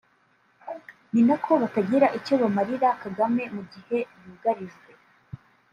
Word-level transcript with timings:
ni 1.13 1.21
nako 1.27 1.51
batagira 1.61 2.07
icyo 2.17 2.33
bamarira 2.41 2.89
Kagame 3.03 3.43
mu 3.55 3.63
gihe 3.71 3.97
yugarijwe 4.23 4.91